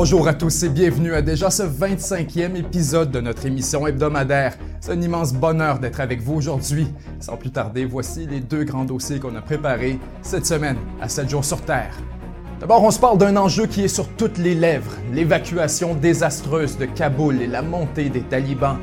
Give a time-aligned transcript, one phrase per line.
[0.00, 4.56] Bonjour à tous et bienvenue à déjà ce 25e épisode de notre émission hebdomadaire.
[4.80, 6.86] C'est un immense bonheur d'être avec vous aujourd'hui.
[7.18, 11.28] Sans plus tarder, voici les deux grands dossiers qu'on a préparés cette semaine à 7
[11.28, 11.96] jours sur Terre.
[12.60, 16.84] D'abord, on se parle d'un enjeu qui est sur toutes les lèvres, l'évacuation désastreuse de
[16.84, 18.78] Kaboul et la montée des talibans.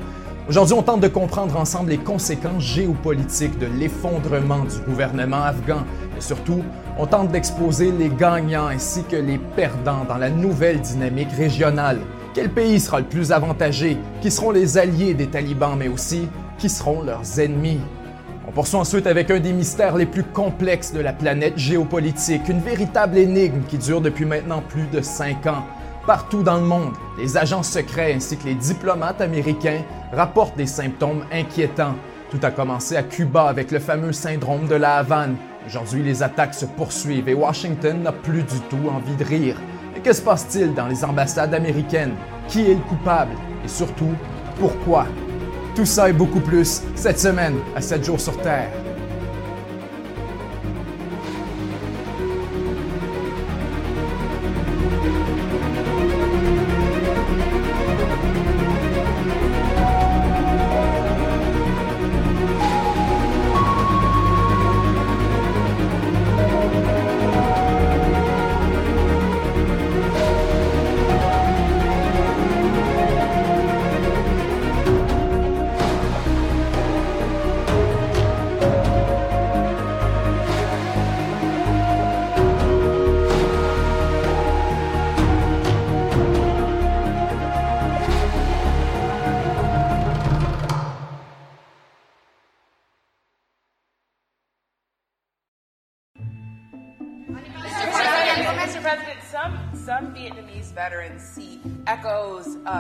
[0.50, 5.86] Aujourd'hui, on tente de comprendre ensemble les conséquences géopolitiques de l'effondrement du gouvernement afghan
[6.21, 6.61] surtout,
[6.97, 11.99] on tente d'exposer les gagnants ainsi que les perdants dans la nouvelle dynamique régionale.
[12.34, 13.98] Quel pays sera le plus avantagé?
[14.22, 16.27] Qui seront les alliés des talibans, mais aussi
[16.58, 17.80] qui seront leurs ennemis?
[18.48, 22.59] On poursuit ensuite avec un des mystères les plus complexes de la planète géopolitique, une
[22.59, 25.66] véritable énigme qui dure depuis maintenant plus de cinq ans.
[26.05, 29.81] Partout dans le monde, les agents secrets ainsi que les diplomates américains
[30.13, 31.95] rapportent des symptômes inquiétants.
[32.30, 35.36] Tout a commencé à Cuba avec le fameux syndrome de la Havane.
[35.67, 39.59] Aujourd'hui, les attaques se poursuivent et Washington n'a plus du tout envie de rire.
[39.94, 42.13] Mais que se passe-t-il dans les ambassades américaines?
[42.47, 43.31] Qui est le coupable?
[43.63, 44.13] Et surtout,
[44.59, 45.07] pourquoi?
[45.73, 48.69] Tout ça et beaucoup plus cette semaine à 7 jours sur Terre.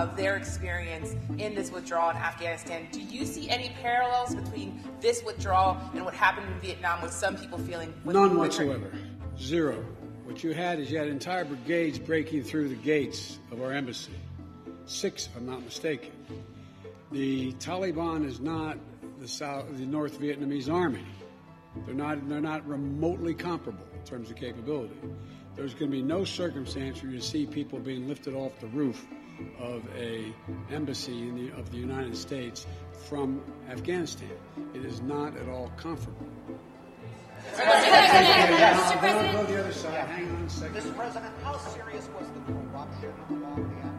[0.05, 2.87] Of their experience in this withdrawal in Afghanistan.
[2.91, 7.35] Do you see any parallels between this withdrawal and what happened in Vietnam with some
[7.35, 8.91] people feeling None whatsoever.
[9.39, 9.83] Zero.
[10.25, 14.13] What you had is you had entire brigades breaking through the gates of our embassy.
[14.85, 16.11] Six, if I'm not mistaken.
[17.11, 18.77] The Taliban is not
[19.19, 21.05] the South, the North Vietnamese army.
[21.85, 22.27] They're not.
[22.29, 24.95] They're not remotely comparable in terms of capability.
[25.55, 29.05] There's going to be no circumstance where you see people being lifted off the roof
[29.59, 30.33] of a
[30.71, 32.65] embassy in the, of the United States
[33.07, 34.29] from Afghanistan.
[34.73, 36.27] It is not at all comfortable.
[37.53, 38.99] Mr.
[38.99, 40.07] President, Go to the other side.
[40.07, 40.75] Hang on a second.
[40.75, 40.95] Mr.
[40.95, 43.94] President, how serious was the corruption along the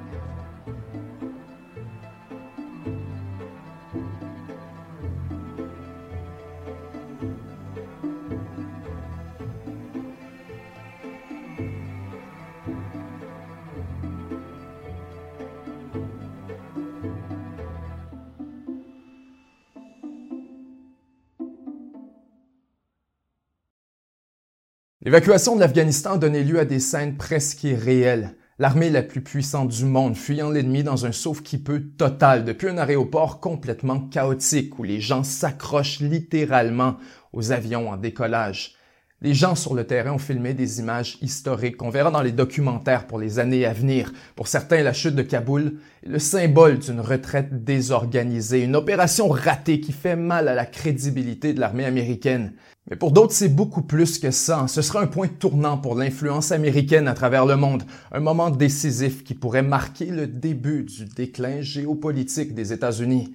[25.07, 28.35] L'évacuation de l'Afghanistan a donné lieu à des scènes presque irréelles.
[28.59, 33.39] L'armée la plus puissante du monde fuyant l'ennemi dans un sauve-qui-peut total depuis un aéroport
[33.39, 36.97] complètement chaotique où les gens s'accrochent littéralement
[37.33, 38.75] aux avions en décollage.
[39.23, 43.07] Les gens sur le terrain ont filmé des images historiques qu'on verra dans les documentaires
[43.07, 44.13] pour les années à venir.
[44.35, 49.81] Pour certains, la chute de Kaboul est le symbole d'une retraite désorganisée, une opération ratée
[49.81, 52.53] qui fait mal à la crédibilité de l'armée américaine.
[52.91, 54.67] Mais pour d'autres, c'est beaucoup plus que ça.
[54.69, 59.25] Ce sera un point tournant pour l'influence américaine à travers le monde, un moment décisif
[59.25, 63.35] qui pourrait marquer le début du déclin géopolitique des États-Unis.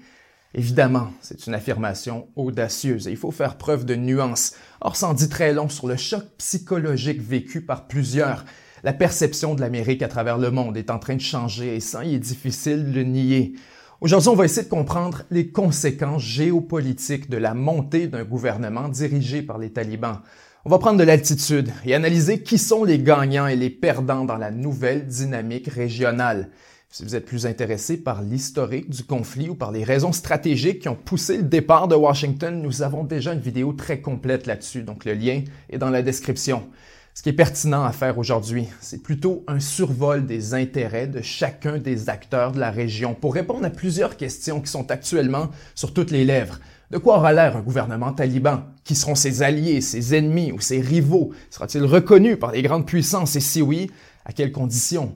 [0.54, 4.54] Évidemment, c'est une affirmation audacieuse et il faut faire preuve de nuance.
[4.82, 8.44] Or, sans dit très long sur le choc psychologique vécu par plusieurs.
[8.84, 12.04] La perception de l'Amérique à travers le monde est en train de changer et ça,
[12.04, 13.54] il est difficile de le nier.
[14.02, 19.44] Aujourd'hui, on va essayer de comprendre les conséquences géopolitiques de la montée d'un gouvernement dirigé
[19.44, 20.22] par les talibans.
[20.66, 24.38] On va prendre de l'altitude et analyser qui sont les gagnants et les perdants dans
[24.38, 26.50] la nouvelle dynamique régionale.
[26.93, 30.90] Si vous êtes plus intéressé par l'historique du conflit ou par les raisons stratégiques qui
[30.90, 35.05] ont poussé le départ de Washington, nous avons déjà une vidéo très complète là-dessus, donc
[35.05, 36.67] le lien est dans la description.
[37.14, 41.78] Ce qui est pertinent à faire aujourd'hui, c'est plutôt un survol des intérêts de chacun
[41.78, 46.11] des acteurs de la région pour répondre à plusieurs questions qui sont actuellement sur toutes
[46.11, 46.59] les lèvres.
[46.90, 48.66] De quoi aura l'air un gouvernement taliban?
[48.84, 51.32] Qui seront ses alliés, ses ennemis ou ses rivaux?
[51.52, 53.37] Sera-t-il reconnu par les grandes puissances?
[53.37, 53.90] Et si oui,
[54.26, 55.16] à quelles conditions?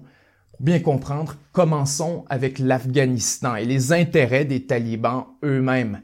[0.66, 6.02] Bien comprendre, commençons avec l'Afghanistan et les intérêts des talibans eux-mêmes.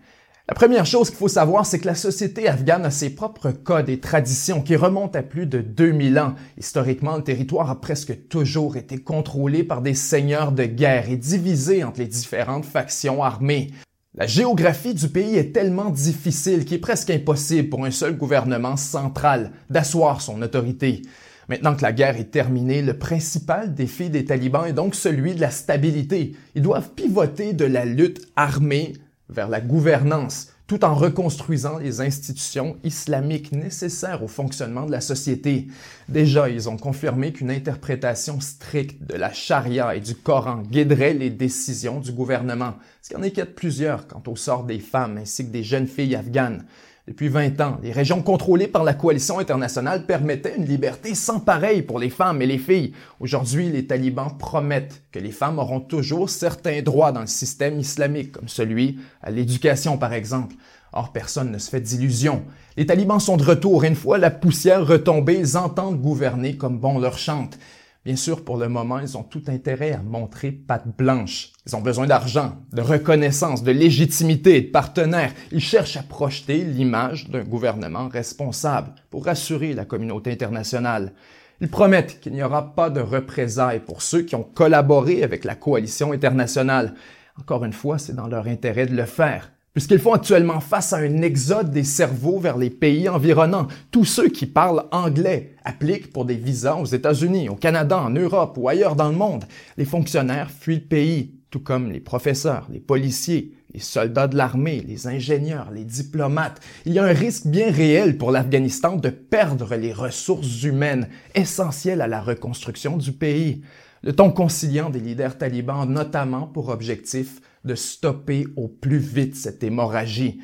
[0.47, 3.89] La première chose qu'il faut savoir, c'est que la société afghane a ses propres codes
[3.89, 6.35] et traditions qui remontent à plus de 2000 ans.
[6.59, 11.83] Historiquement, le territoire a presque toujours été contrôlé par des seigneurs de guerre et divisé
[11.83, 13.71] entre les différentes factions armées.
[14.13, 18.77] La géographie du pays est tellement difficile qu'il est presque impossible pour un seul gouvernement
[18.77, 21.01] central d'asseoir son autorité.
[21.51, 25.41] Maintenant que la guerre est terminée, le principal défi des talibans est donc celui de
[25.41, 26.33] la stabilité.
[26.55, 28.93] Ils doivent pivoter de la lutte armée
[29.27, 35.67] vers la gouvernance, tout en reconstruisant les institutions islamiques nécessaires au fonctionnement de la société.
[36.07, 41.31] Déjà, ils ont confirmé qu'une interprétation stricte de la charia et du Coran guiderait les
[41.31, 45.51] décisions du gouvernement, ce qui en inquiète plusieurs quant au sort des femmes ainsi que
[45.51, 46.63] des jeunes filles afghanes.
[47.11, 51.81] Depuis 20 ans, les régions contrôlées par la coalition internationale permettaient une liberté sans pareil
[51.81, 52.93] pour les femmes et les filles.
[53.19, 58.31] Aujourd'hui, les talibans promettent que les femmes auront toujours certains droits dans le système islamique,
[58.31, 60.55] comme celui à l'éducation par exemple.
[60.93, 62.43] Or, personne ne se fait d'illusions.
[62.77, 66.79] Les talibans sont de retour et une fois la poussière retombée, ils entendent gouverner comme
[66.79, 67.59] bon leur chante.
[68.03, 71.51] Bien sûr, pour le moment, ils ont tout intérêt à montrer patte blanche.
[71.67, 75.33] Ils ont besoin d'argent, de reconnaissance, de légitimité de partenaires.
[75.51, 81.13] Ils cherchent à projeter l'image d'un gouvernement responsable pour rassurer la communauté internationale.
[81.59, 85.53] Ils promettent qu'il n'y aura pas de représailles pour ceux qui ont collaboré avec la
[85.53, 86.95] coalition internationale.
[87.39, 90.97] Encore une fois, c'est dans leur intérêt de le faire puisqu'ils font actuellement face à
[90.97, 93.67] un exode des cerveaux vers les pays environnants.
[93.89, 98.57] Tous ceux qui parlent anglais appliquent pour des visas aux États-Unis, au Canada, en Europe
[98.57, 99.45] ou ailleurs dans le monde.
[99.77, 104.83] Les fonctionnaires fuient le pays, tout comme les professeurs, les policiers, les soldats de l'armée,
[104.85, 106.59] les ingénieurs, les diplomates.
[106.85, 112.01] Il y a un risque bien réel pour l'Afghanistan de perdre les ressources humaines essentielles
[112.01, 113.61] à la reconstruction du pays.
[114.03, 119.63] Le ton conciliant des leaders talibans notamment pour objectif de stopper au plus vite cette
[119.63, 120.39] hémorragie.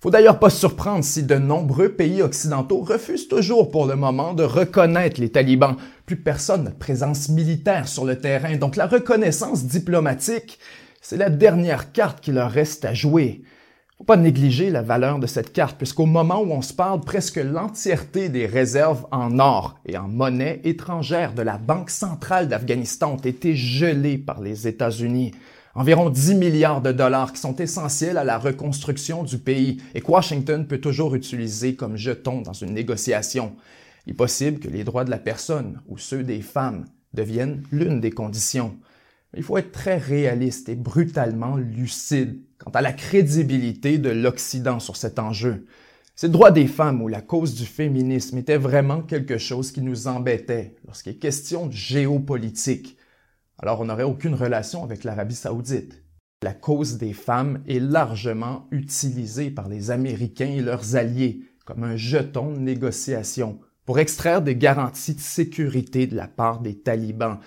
[0.00, 4.32] Faut d'ailleurs pas se surprendre si de nombreux pays occidentaux refusent toujours pour le moment
[4.32, 5.76] de reconnaître les talibans.
[6.06, 10.58] Plus personne n'a de présence militaire sur le terrain, donc la reconnaissance diplomatique,
[11.02, 13.42] c'est la dernière carte qui leur reste à jouer.
[13.98, 17.36] Faut pas négliger la valeur de cette carte, puisqu'au moment où on se parle, presque
[17.36, 23.16] l'entièreté des réserves en or et en monnaie étrangère de la Banque centrale d'Afghanistan ont
[23.16, 25.32] été gelées par les États-Unis
[25.74, 30.10] environ 10 milliards de dollars qui sont essentiels à la reconstruction du pays et que
[30.10, 33.54] Washington peut toujours utiliser comme jeton dans une négociation.
[34.06, 38.00] Il est possible que les droits de la personne ou ceux des femmes deviennent l'une
[38.00, 38.76] des conditions.
[39.36, 44.96] Il faut être très réaliste et brutalement lucide quant à la crédibilité de l'Occident sur
[44.96, 45.66] cet enjeu.
[46.16, 49.80] C'est le droit des femmes ou la cause du féminisme était vraiment quelque chose qui
[49.80, 52.98] nous embêtait lorsqu'il est question de géopolitique
[53.62, 56.02] alors on n'aurait aucune relation avec l'Arabie saoudite.
[56.42, 61.96] La cause des femmes est largement utilisée par les Américains et leurs alliés comme un
[61.96, 67.38] jeton de négociation pour extraire des garanties de sécurité de la part des talibans.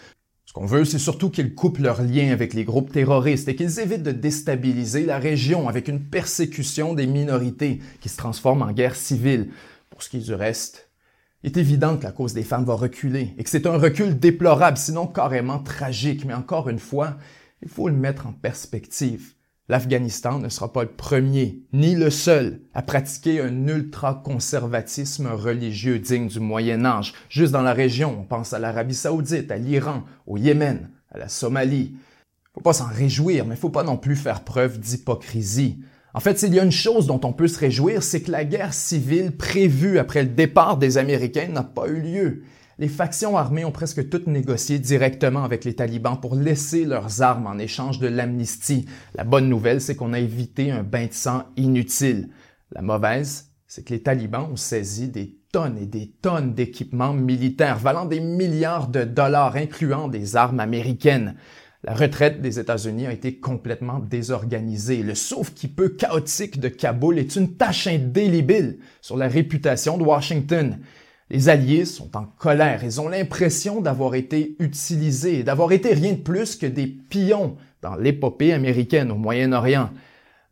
[0.45, 3.79] Ce qu'on veut, c'est surtout qu'ils coupent leurs liens avec les groupes terroristes et qu'ils
[3.79, 8.95] évitent de déstabiliser la région avec une persécution des minorités qui se transforme en guerre
[8.95, 9.49] civile.
[9.89, 10.91] Pour ce qui est du reste,
[11.43, 14.17] il est évident que la cause des femmes va reculer et que c'est un recul
[14.17, 17.17] déplorable, sinon carrément tragique, mais encore une fois,
[17.61, 19.33] il faut le mettre en perspective.
[19.69, 26.27] L'Afghanistan ne sera pas le premier, ni le seul, à pratiquer un ultra-conservatisme religieux digne
[26.27, 27.13] du Moyen Âge.
[27.29, 31.29] Juste dans la région, on pense à l'Arabie saoudite, à l'Iran, au Yémen, à la
[31.29, 31.95] Somalie.
[32.53, 35.79] Faut pas s'en réjouir, mais faut pas non plus faire preuve d'hypocrisie.
[36.15, 38.45] En fait, s'il y a une chose dont on peut se réjouir, c'est que la
[38.45, 42.43] guerre civile prévue après le départ des Américains n'a pas eu lieu.
[42.77, 47.47] Les factions armées ont presque toutes négocié directement avec les talibans pour laisser leurs armes
[47.47, 48.85] en échange de l'amnistie.
[49.15, 52.29] La bonne nouvelle, c'est qu'on a évité un bain de sang inutile.
[52.71, 57.77] La mauvaise, c'est que les talibans ont saisi des tonnes et des tonnes d'équipements militaires
[57.77, 61.35] valant des milliards de dollars, incluant des armes américaines.
[61.85, 65.03] La retraite des États-Unis a été complètement désorganisée.
[65.03, 70.03] Le sauf qui peut chaotique de Kaboul est une tâche indélébile sur la réputation de
[70.03, 70.79] Washington.
[71.29, 72.85] Les Alliés sont en colère.
[72.85, 77.95] Ils ont l'impression d'avoir été utilisés, d'avoir été rien de plus que des pions dans
[77.95, 79.89] l'épopée américaine au Moyen-Orient.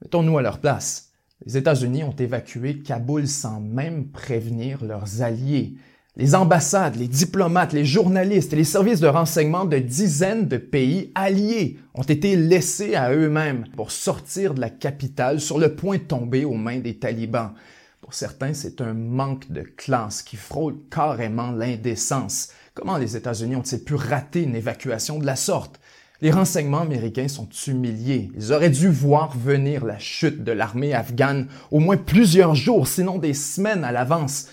[0.02, 1.14] Mettons-nous à leur place.
[1.46, 5.76] Les États-Unis ont évacué Kaboul sans même prévenir leurs alliés.
[6.18, 11.10] Les ambassades, les diplomates, les journalistes et les services de renseignement de dizaines de pays
[11.16, 16.04] alliés ont été laissés à eux-mêmes pour sortir de la capitale sur le point de
[16.04, 17.54] tomber aux mains des talibans.
[18.02, 22.50] Pour certains, c'est un manque de classe qui frôle carrément l'indécence.
[22.74, 25.80] Comment les États-Unis ont-ils pu rater une évacuation de la sorte?
[26.20, 28.30] Les renseignements américains sont humiliés.
[28.36, 33.18] Ils auraient dû voir venir la chute de l'armée afghane au moins plusieurs jours, sinon
[33.18, 34.48] des semaines à l'avance.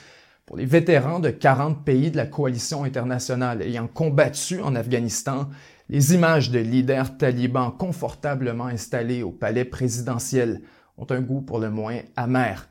[0.49, 5.51] Pour les vétérans de 40 pays de la coalition internationale ayant combattu en Afghanistan,
[5.91, 10.63] les images de leaders talibans confortablement installés au palais présidentiel
[10.97, 12.67] ont un goût pour le moins amer.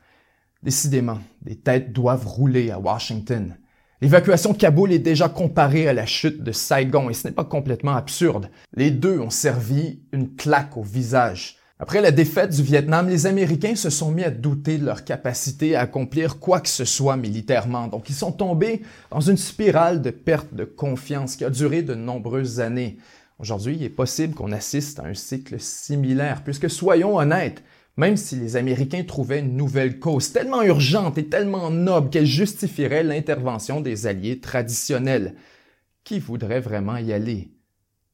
[0.60, 3.56] Décidément, des têtes doivent rouler à Washington.
[4.00, 7.44] L'évacuation de Kaboul est déjà comparée à la chute de Saigon et ce n'est pas
[7.44, 8.50] complètement absurde.
[8.74, 11.57] Les deux ont servi une claque au visage.
[11.80, 15.76] Après la défaite du Vietnam, les Américains se sont mis à douter de leur capacité
[15.76, 17.86] à accomplir quoi que ce soit militairement.
[17.86, 18.82] Donc ils sont tombés
[19.12, 22.98] dans une spirale de perte de confiance qui a duré de nombreuses années.
[23.38, 27.62] Aujourd'hui, il est possible qu'on assiste à un cycle similaire, puisque soyons honnêtes,
[27.96, 33.04] même si les Américains trouvaient une nouvelle cause tellement urgente et tellement noble qu'elle justifierait
[33.04, 35.36] l'intervention des alliés traditionnels,
[36.02, 37.50] qui voudrait vraiment y aller?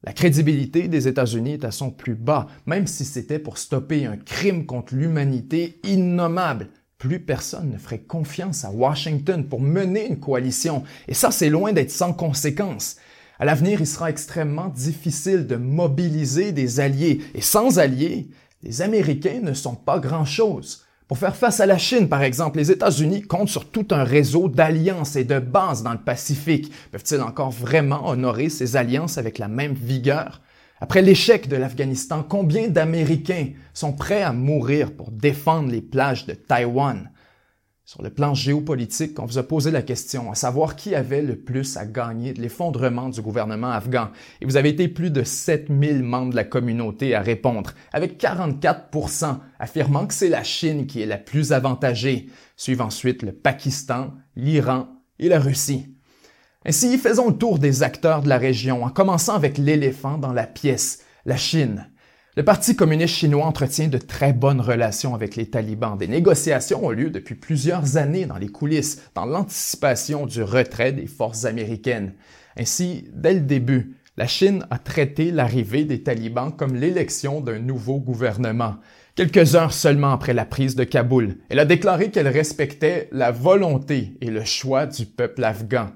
[0.07, 4.19] La crédibilité des États-Unis est à son plus bas, même si c'était pour stopper un
[4.19, 6.69] crime contre l'humanité innommable.
[6.99, 11.73] Plus personne ne ferait confiance à Washington pour mener une coalition, et ça c'est loin
[11.73, 12.97] d'être sans conséquence.
[13.39, 18.29] À l'avenir, il sera extrêmement difficile de mobiliser des alliés, et sans alliés,
[18.63, 20.84] les Américains ne sont pas grand-chose.
[21.15, 24.49] Pour faire face à la Chine, par exemple, les États-Unis comptent sur tout un réseau
[24.49, 26.73] d'alliances et de bases dans le Pacifique.
[26.91, 30.41] Peuvent-ils encore vraiment honorer ces alliances avec la même vigueur?
[30.81, 36.35] Après l'échec de l'Afghanistan, combien d'Américains sont prêts à mourir pour défendre les plages de
[36.35, 37.09] Taïwan?
[37.87, 41.37] Sur le plan géopolitique, on vous a posé la question, à savoir qui avait le
[41.37, 44.09] plus à gagner de l'effondrement du gouvernement afghan.
[44.41, 49.37] Et vous avez été plus de 7000 membres de la communauté à répondre, avec 44%
[49.59, 52.31] affirmant que c'est la Chine qui est la plus avantagée.
[52.57, 54.89] Suivent ensuite le Pakistan, l'Iran
[55.19, 55.95] et la Russie.
[56.65, 60.47] Ainsi, faisons le tour des acteurs de la région, en commençant avec l'éléphant dans la
[60.47, 61.91] pièce, la Chine.
[62.37, 65.97] Le Parti communiste chinois entretient de très bonnes relations avec les talibans.
[65.97, 71.07] Des négociations ont lieu depuis plusieurs années dans les coulisses, dans l'anticipation du retrait des
[71.07, 72.15] forces américaines.
[72.59, 78.01] Ainsi, dès le début, la Chine a traité l'arrivée des talibans comme l'élection d'un nouveau
[78.01, 78.79] gouvernement.
[79.15, 84.17] Quelques heures seulement après la prise de Kaboul, elle a déclaré qu'elle respectait la volonté
[84.21, 85.91] et le choix du peuple afghan.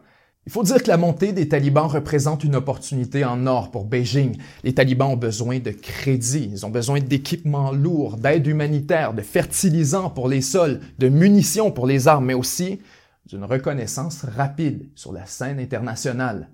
[0.48, 4.38] Il faut dire que la montée des talibans représente une opportunité en or pour Beijing.
[4.64, 10.08] Les talibans ont besoin de crédit, ils ont besoin d'équipements lourds, d'aide humanitaire, de fertilisants
[10.08, 12.80] pour les sols, de munitions pour les armes, mais aussi
[13.26, 16.48] d'une reconnaissance rapide sur la scène internationale.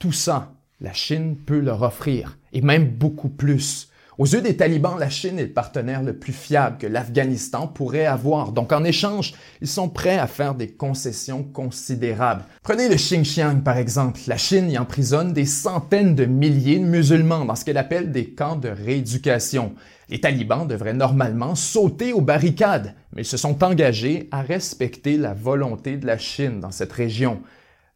[0.00, 3.89] Tout ça, la Chine peut leur offrir, et même beaucoup plus.
[4.20, 8.04] Aux yeux des talibans, la Chine est le partenaire le plus fiable que l'Afghanistan pourrait
[8.04, 8.52] avoir.
[8.52, 12.44] Donc en échange, ils sont prêts à faire des concessions considérables.
[12.62, 14.20] Prenez le Xinjiang par exemple.
[14.26, 18.34] La Chine y emprisonne des centaines de milliers de musulmans dans ce qu'elle appelle des
[18.34, 19.72] camps de rééducation.
[20.10, 25.32] Les talibans devraient normalement sauter aux barricades, mais ils se sont engagés à respecter la
[25.32, 27.40] volonté de la Chine dans cette région.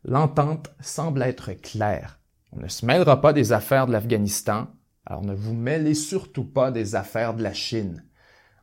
[0.07, 2.19] L'entente semble être claire.
[2.57, 4.69] On ne se mêlera pas des affaires de l'Afghanistan,
[5.06, 8.02] alors ne vous mêlez surtout pas des affaires de la Chine.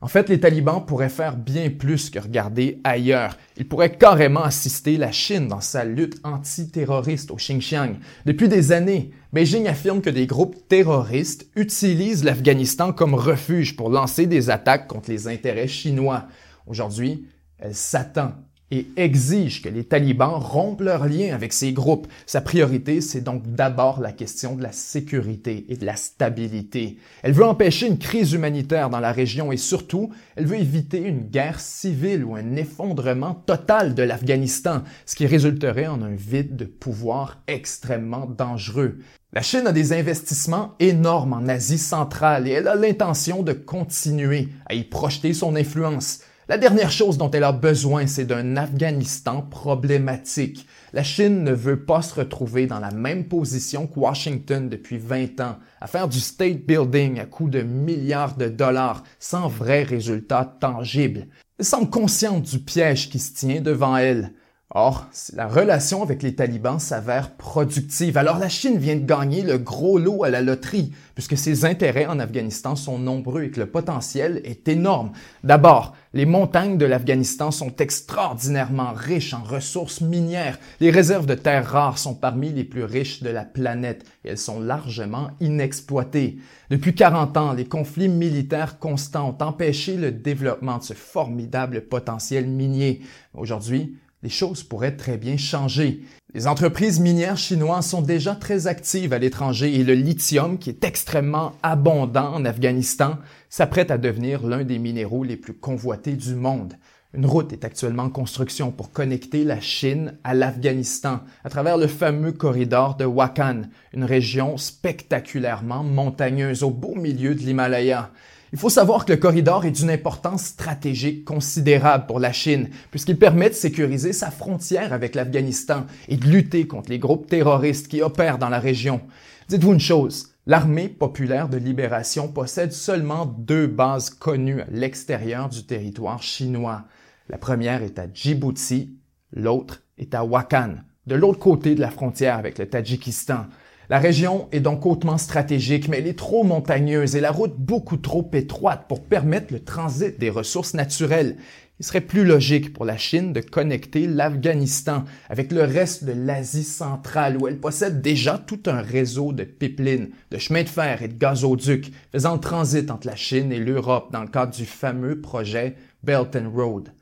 [0.00, 3.38] En fait, les talibans pourraient faire bien plus que regarder ailleurs.
[3.56, 7.94] Ils pourraient carrément assister la Chine dans sa lutte antiterroriste au Xinjiang.
[8.26, 14.26] Depuis des années, Beijing affirme que des groupes terroristes utilisent l'Afghanistan comme refuge pour lancer
[14.26, 16.26] des attaques contre les intérêts chinois.
[16.66, 17.28] Aujourd'hui,
[17.60, 18.32] elle s'attend
[18.72, 22.06] et exige que les talibans rompent leurs liens avec ces groupes.
[22.24, 26.96] Sa priorité, c'est donc d'abord la question de la sécurité et de la stabilité.
[27.22, 31.20] Elle veut empêcher une crise humanitaire dans la région et surtout, elle veut éviter une
[31.20, 36.64] guerre civile ou un effondrement total de l'Afghanistan, ce qui résulterait en un vide de
[36.64, 39.00] pouvoir extrêmement dangereux.
[39.34, 44.48] La Chine a des investissements énormes en Asie centrale et elle a l'intention de continuer
[44.64, 46.20] à y projeter son influence.
[46.48, 50.66] La dernière chose dont elle a besoin, c'est d'un Afghanistan problématique.
[50.92, 55.40] La Chine ne veut pas se retrouver dans la même position que Washington depuis 20
[55.40, 60.56] ans, à faire du state building à coût de milliards de dollars sans vrai résultat
[60.58, 61.28] tangible.
[61.60, 64.32] Elle semble consciente du piège qui se tient devant elle.
[64.74, 69.58] Or, la relation avec les talibans s'avère productive, alors la Chine vient de gagner le
[69.58, 73.66] gros lot à la loterie, puisque ses intérêts en Afghanistan sont nombreux et que le
[73.66, 75.12] potentiel est énorme.
[75.44, 80.58] D'abord, les montagnes de l'Afghanistan sont extraordinairement riches en ressources minières.
[80.80, 84.38] Les réserves de terres rares sont parmi les plus riches de la planète et elles
[84.38, 86.36] sont largement inexploitées.
[86.68, 92.46] Depuis 40 ans, les conflits militaires constants ont empêché le développement de ce formidable potentiel
[92.46, 93.00] minier.
[93.32, 96.02] Aujourd'hui, les choses pourraient très bien changer.
[96.34, 100.84] Les entreprises minières chinoises sont déjà très actives à l'étranger et le lithium, qui est
[100.84, 103.18] extrêmement abondant en Afghanistan,
[103.52, 106.72] s'apprête à devenir l'un des minéraux les plus convoités du monde.
[107.12, 111.86] Une route est actuellement en construction pour connecter la Chine à l'Afghanistan à travers le
[111.86, 118.10] fameux corridor de Wakhan, une région spectaculairement montagneuse au beau milieu de l'Himalaya.
[118.54, 123.18] Il faut savoir que le corridor est d'une importance stratégique considérable pour la Chine, puisqu'il
[123.18, 128.00] permet de sécuriser sa frontière avec l'Afghanistan et de lutter contre les groupes terroristes qui
[128.00, 129.02] opèrent dans la région.
[129.48, 135.64] Dites-vous une chose, l'armée populaire de libération possède seulement deux bases connues à l'extérieur du
[135.64, 136.84] territoire chinois.
[137.28, 138.96] La première est à Djibouti,
[139.32, 143.46] l'autre est à Wakhan, de l'autre côté de la frontière avec le Tadjikistan.
[143.88, 147.96] La région est donc hautement stratégique, mais elle est trop montagneuse et la route beaucoup
[147.96, 151.36] trop étroite pour permettre le transit des ressources naturelles.
[151.78, 156.64] Il serait plus logique pour la Chine de connecter l'Afghanistan avec le reste de l'Asie
[156.64, 161.08] centrale où elle possède déjà tout un réseau de pipelines, de chemins de fer et
[161.08, 165.20] de gazoducs faisant le transit entre la Chine et l'Europe dans le cadre du fameux
[165.20, 165.74] projet
[166.04, 166.92] Belt and Road.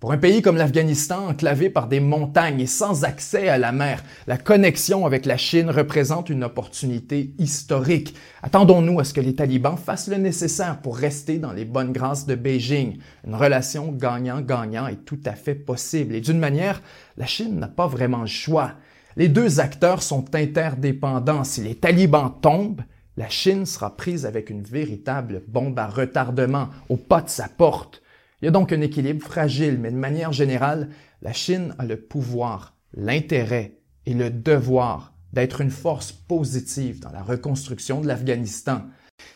[0.00, 4.04] Pour un pays comme l'Afghanistan, enclavé par des montagnes et sans accès à la mer,
[4.28, 8.14] la connexion avec la Chine représente une opportunité historique.
[8.44, 12.26] Attendons-nous à ce que les talibans fassent le nécessaire pour rester dans les bonnes grâces
[12.26, 12.98] de Beijing.
[13.26, 16.80] Une relation gagnant-gagnant est tout à fait possible et d'une manière,
[17.16, 18.74] la Chine n'a pas vraiment le choix.
[19.16, 21.42] Les deux acteurs sont interdépendants.
[21.42, 22.82] Si les talibans tombent,
[23.16, 28.00] la Chine sera prise avec une véritable bombe à retardement au pas de sa porte.
[28.40, 30.90] Il y a donc un équilibre fragile, mais de manière générale,
[31.22, 37.22] la Chine a le pouvoir, l'intérêt et le devoir d'être une force positive dans la
[37.22, 38.82] reconstruction de l'Afghanistan.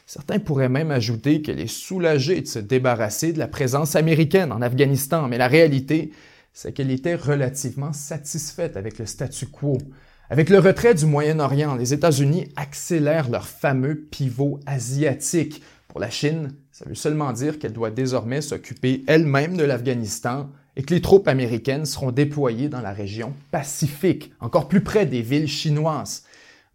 [0.07, 4.63] Certains pourraient même ajouter qu'elle est soulagée de se débarrasser de la présence américaine en
[4.63, 6.13] Afghanistan, mais la réalité,
[6.53, 9.79] c'est qu'elle était relativement satisfaite avec le statu quo.
[10.31, 15.63] Avec le retrait du Moyen-Orient, les États-Unis accélèrent leur fameux pivot asiatique.
[15.89, 16.53] Pour la Chine,
[16.83, 21.29] ça veut seulement dire qu'elle doit désormais s'occuper elle-même de l'Afghanistan et que les troupes
[21.29, 26.25] américaines seront déployées dans la région Pacifique, encore plus près des villes chinoises.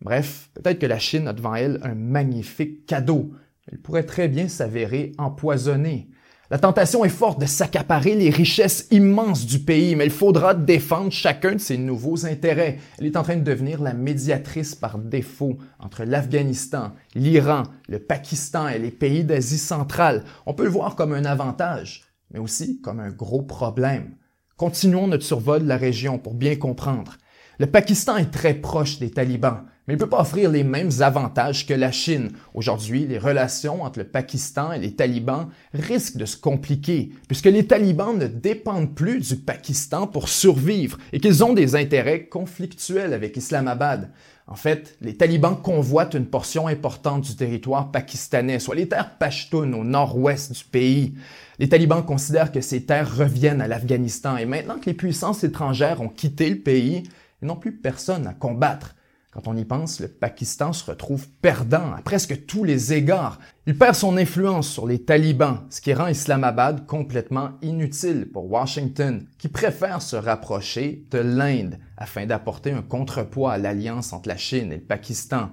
[0.01, 3.33] Bref, peut-être que la Chine a devant elle un magnifique cadeau.
[3.69, 6.07] Elle pourrait très bien s'avérer empoisonnée.
[6.49, 11.11] La tentation est forte de s'accaparer les richesses immenses du pays, mais il faudra défendre
[11.11, 12.79] chacun de ses nouveaux intérêts.
[12.97, 18.69] Elle est en train de devenir la médiatrice par défaut entre l'Afghanistan, l'Iran, le Pakistan
[18.69, 20.23] et les pays d'Asie centrale.
[20.45, 24.15] On peut le voir comme un avantage, mais aussi comme un gros problème.
[24.55, 27.17] Continuons notre survol de la région pour bien comprendre.
[27.59, 30.91] Le Pakistan est très proche des talibans mais il ne peut pas offrir les mêmes
[30.99, 32.31] avantages que la Chine.
[32.53, 37.67] Aujourd'hui, les relations entre le Pakistan et les talibans risquent de se compliquer, puisque les
[37.67, 43.37] talibans ne dépendent plus du Pakistan pour survivre et qu'ils ont des intérêts conflictuels avec
[43.37, 44.11] Islamabad.
[44.49, 49.73] En fait, les talibans convoitent une portion importante du territoire pakistanais, soit les terres pashtunes
[49.73, 51.13] au nord-ouest du pays.
[51.59, 56.01] Les talibans considèrent que ces terres reviennent à l'Afghanistan et maintenant que les puissances étrangères
[56.01, 57.03] ont quitté le pays,
[57.41, 58.95] ils n'ont plus personne à combattre.
[59.37, 63.37] Quand on y pense, le Pakistan se retrouve perdant à presque tous les égards.
[63.67, 69.27] Il perd son influence sur les talibans, ce qui rend Islamabad complètement inutile pour Washington,
[69.37, 74.71] qui préfère se rapprocher de l'Inde afin d'apporter un contrepoids à l'alliance entre la Chine
[74.71, 75.51] et le Pakistan.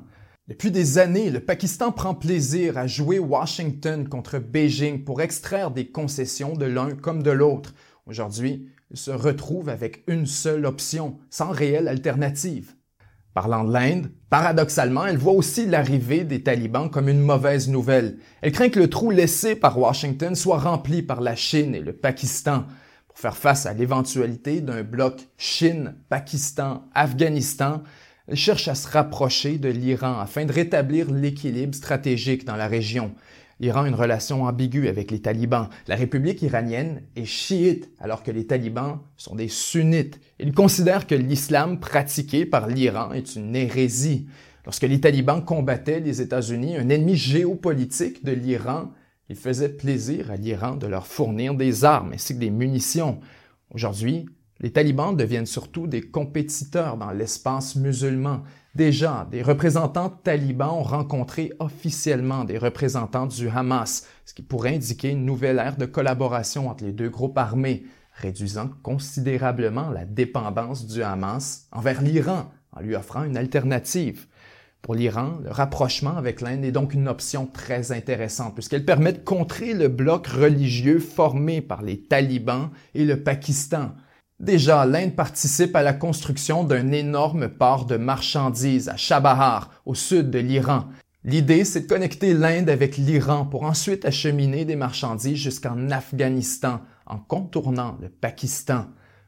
[0.49, 5.89] Depuis des années, le Pakistan prend plaisir à jouer Washington contre Beijing pour extraire des
[5.89, 7.75] concessions de l'un comme de l'autre.
[8.07, 12.75] Aujourd'hui, il se retrouve avec une seule option, sans réelle alternative.
[13.35, 18.19] Parlant de l'Inde, paradoxalement, elle voit aussi l'arrivée des talibans comme une mauvaise nouvelle.
[18.43, 21.93] Elle craint que le trou laissé par Washington soit rempli par la Chine et le
[21.93, 22.65] Pakistan.
[23.09, 27.83] Pour faire face à l'éventualité d'un bloc Chine, Pakistan, Afghanistan,
[28.29, 33.17] elle cherche à se rapprocher de l'Iran afin de rétablir l'équilibre stratégique dans la région.
[33.61, 35.69] L'Iran a une relation ambiguë avec les talibans.
[35.87, 40.21] La République iranienne est chiite alors que les talibans sont des sunnites.
[40.39, 44.27] Ils considèrent que l'islam pratiqué par l'Iran est une hérésie.
[44.65, 48.93] Lorsque les talibans combattaient les États-Unis, un ennemi géopolitique de l'Iran,
[49.29, 53.21] il faisait plaisir à l'Iran de leur fournir des armes ainsi que des munitions.
[53.71, 54.27] Aujourd'hui,
[54.65, 58.45] les talibans deviennent surtout des compétiteurs dans l'espace musulman.
[58.75, 65.11] Déjà, des représentants talibans ont rencontré officiellement des représentants du Hamas, ce qui pourrait indiquer
[65.11, 71.03] une nouvelle ère de collaboration entre les deux groupes armés, réduisant considérablement la dépendance du
[71.03, 74.25] Hamas envers l'Iran en lui offrant une alternative.
[74.81, 79.19] Pour l'Iran, le rapprochement avec l'Inde est donc une option très intéressante puisqu'elle permet de
[79.19, 83.91] contrer le bloc religieux formé par les talibans et le Pakistan.
[84.41, 90.31] Déjà, l'Inde participe à la construction d'un énorme port de marchandises à Chabahar, au sud
[90.31, 90.87] de l'Iran.
[91.23, 97.19] L'idée, c'est de connecter l'Inde avec l'Iran pour ensuite acheminer des marchandises jusqu'en Afghanistan, en
[97.19, 98.87] contournant le Pakistan.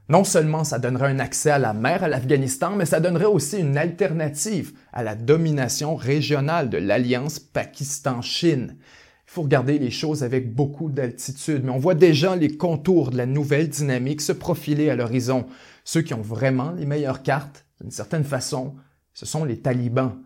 [0.08, 3.58] Non seulement ça donnerait un accès à la mer à l'Afghanistan, mais ça donnerait aussi
[3.58, 8.76] une alternative à la domination régionale de l'alliance Pakistan-Chine.
[9.26, 13.16] Il faut regarder les choses avec beaucoup d'altitude, mais on voit déjà les contours de
[13.16, 15.46] la nouvelle dynamique se profiler à l'horizon.
[15.84, 18.76] Ceux qui ont vraiment les meilleures cartes, d'une certaine façon,
[19.14, 20.16] ce sont les talibans.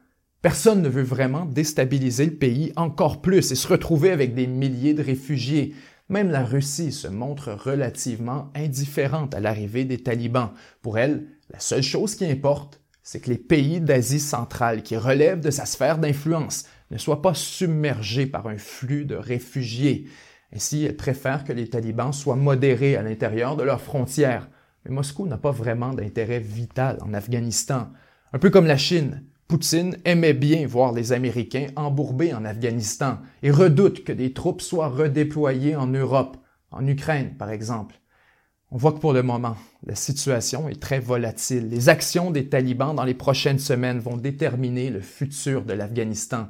[0.43, 4.95] Personne ne veut vraiment déstabiliser le pays encore plus et se retrouver avec des milliers
[4.95, 5.75] de réfugiés.
[6.09, 10.51] Même la Russie se montre relativement indifférente à l'arrivée des talibans.
[10.83, 15.41] Pour elle, la seule chose qui importe, c'est que les pays d'Asie centrale qui relèvent
[15.41, 20.09] de sa sphère d'influence ne soient pas submergés par un flux de réfugiés.
[20.55, 24.49] Ainsi, elle préfère que les talibans soient modérés à l'intérieur de leurs frontières.
[24.85, 27.89] Mais Moscou n'a pas vraiment d'intérêt vital en Afghanistan.
[28.33, 33.51] Un peu comme la Chine, Poutine aimait bien voir les Américains embourbés en Afghanistan et
[33.51, 36.37] redoute que des troupes soient redéployées en Europe,
[36.71, 37.97] en Ukraine par exemple.
[38.71, 41.69] On voit que pour le moment, la situation est très volatile.
[41.69, 46.47] Les actions des talibans dans les prochaines semaines vont déterminer le futur de l'Afghanistan.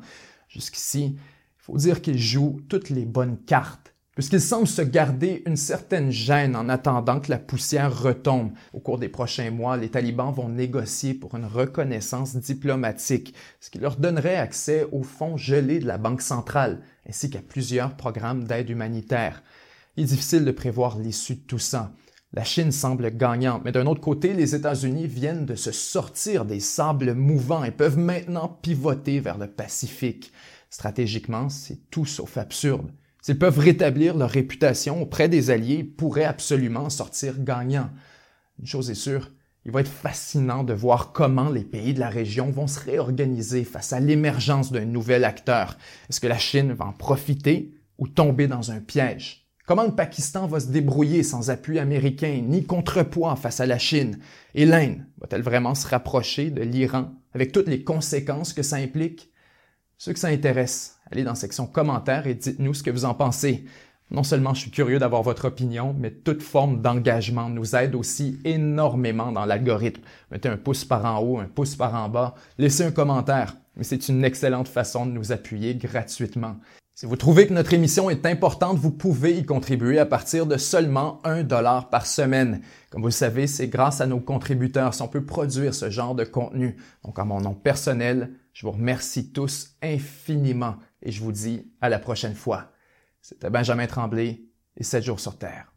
[0.50, 1.18] Jusqu'ici, il
[1.58, 6.56] faut dire qu'ils jouent toutes les bonnes cartes, puisqu'ils semblent se garder une certaine gêne
[6.56, 8.50] en attendant que la poussière retombe.
[8.72, 13.78] Au cours des prochains mois, les talibans vont négocier pour une reconnaissance diplomatique, ce qui
[13.78, 18.70] leur donnerait accès aux fonds gelés de la Banque centrale, ainsi qu'à plusieurs programmes d'aide
[18.70, 19.44] humanitaire.
[19.96, 21.92] Il est difficile de prévoir l'issue de tout ça.
[22.32, 26.60] La Chine semble gagnante, mais d'un autre côté, les États-Unis viennent de se sortir des
[26.60, 30.32] sables mouvants et peuvent maintenant pivoter vers le Pacifique.
[30.70, 32.92] Stratégiquement, c'est tout sauf absurde.
[33.20, 37.90] S'ils peuvent rétablir leur réputation auprès des alliés, ils pourraient absolument sortir gagnants.
[38.60, 39.32] Une chose est sûre,
[39.66, 43.64] il va être fascinant de voir comment les pays de la région vont se réorganiser
[43.64, 45.76] face à l'émergence d'un nouvel acteur.
[46.08, 49.39] Est-ce que la Chine va en profiter ou tomber dans un piège?
[49.70, 54.18] Comment le Pakistan va se débrouiller sans appui américain ni contrepoids face à la Chine?
[54.56, 59.30] Et l'Inde va-t-elle vraiment se rapprocher de l'Iran avec toutes les conséquences que ça implique?
[59.96, 63.14] Ceux que ça intéresse, allez dans la section commentaires et dites-nous ce que vous en
[63.14, 63.64] pensez.
[64.10, 68.40] Non seulement je suis curieux d'avoir votre opinion, mais toute forme d'engagement nous aide aussi
[68.44, 70.02] énormément dans l'algorithme.
[70.32, 73.84] Mettez un pouce par en haut, un pouce par en bas, laissez un commentaire, mais
[73.84, 76.56] c'est une excellente façon de nous appuyer gratuitement.
[77.00, 80.58] Si vous trouvez que notre émission est importante, vous pouvez y contribuer à partir de
[80.58, 82.60] seulement un dollar par semaine.
[82.90, 86.14] Comme vous le savez, c'est grâce à nos contributeurs si on peut produire ce genre
[86.14, 86.76] de contenu.
[87.02, 91.88] Donc, en mon nom personnel, je vous remercie tous infiniment et je vous dis à
[91.88, 92.70] la prochaine fois.
[93.22, 94.42] C'était Benjamin Tremblay
[94.76, 95.69] et 7 jours sur Terre.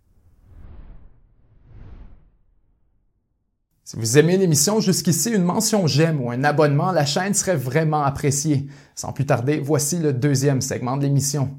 [3.85, 7.57] Si vous aimez l'émission jusqu'ici, une mention j'aime ou un abonnement à la chaîne serait
[7.57, 8.67] vraiment apprécié.
[8.95, 11.57] Sans plus tarder, voici le deuxième segment de l'émission.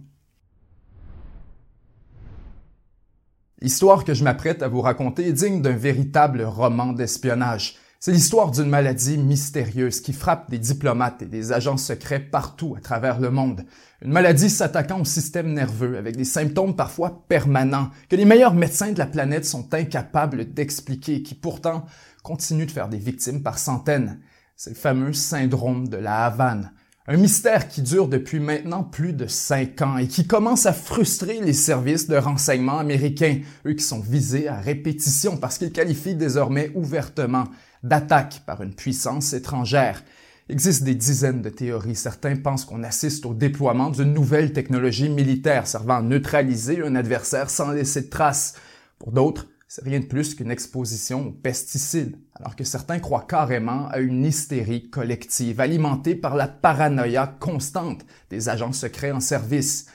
[3.61, 7.77] L'histoire que je m'apprête à vous raconter est digne d'un véritable roman d'espionnage.
[8.01, 12.81] C'est l'histoire d'une maladie mystérieuse qui frappe des diplomates et des agents secrets partout à
[12.81, 13.65] travers le monde.
[14.03, 18.93] Une maladie s'attaquant au système nerveux avec des symptômes parfois permanents que les meilleurs médecins
[18.93, 21.87] de la planète sont incapables d'expliquer qui pourtant
[22.25, 24.19] continuent de faire des victimes par centaines.
[24.57, 26.73] C'est le fameux syndrome de la Havane.
[27.07, 31.41] Un mystère qui dure depuis maintenant plus de cinq ans et qui commence à frustrer
[31.41, 36.73] les services de renseignement américains, eux qui sont visés à répétition parce qu'ils qualifient désormais
[36.75, 37.45] ouvertement
[37.83, 40.03] d'attaque par une puissance étrangère.
[40.49, 41.95] Il existe des dizaines de théories.
[41.95, 47.51] Certains pensent qu'on assiste au déploiement d'une nouvelle technologie militaire servant à neutraliser un adversaire
[47.51, 48.55] sans laisser de traces.
[48.99, 53.89] Pour d'autres, c'est rien de plus qu'une exposition aux pesticides, alors que certains croient carrément
[53.89, 59.87] à une hystérie collective alimentée par la paranoïa constante des agents secrets en service.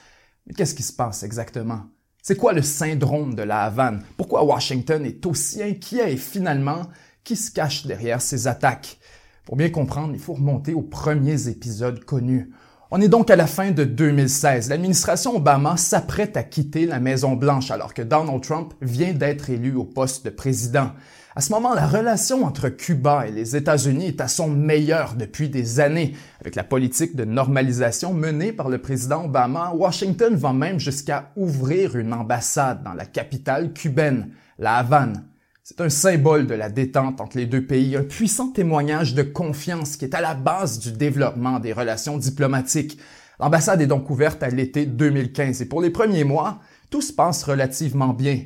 [0.45, 1.83] Mais qu'est-ce qui se passe exactement?
[2.21, 4.03] C'est quoi le syndrome de la Havane?
[4.17, 6.81] Pourquoi Washington est aussi inquiet et finalement,
[7.23, 8.99] qui se cache derrière ces attaques?
[9.45, 12.51] Pour bien comprendre, il faut remonter aux premiers épisodes connus.
[12.91, 14.69] On est donc à la fin de 2016.
[14.69, 19.83] L'administration Obama s'apprête à quitter la Maison-Blanche alors que Donald Trump vient d'être élu au
[19.83, 20.93] poste de président.
[21.35, 25.49] À ce moment, la relation entre Cuba et les États-Unis est à son meilleur depuis
[25.49, 26.15] des années.
[26.41, 31.95] Avec la politique de normalisation menée par le président Obama, Washington va même jusqu'à ouvrir
[31.95, 35.28] une ambassade dans la capitale cubaine, la Havane.
[35.69, 39.97] C'est un symbole de la détente entre les deux pays, un puissant témoignage de confiance
[39.97, 42.99] qui est à la base du développement des relations diplomatiques.
[43.39, 47.43] L'ambassade est donc ouverte à l'été 2015 et pour les premiers mois, tout se passe
[47.43, 48.45] relativement bien.